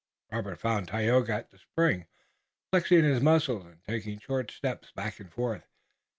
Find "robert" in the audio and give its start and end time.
0.31-0.57